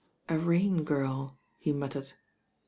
[0.27, 2.13] "A rain girl," he muttered.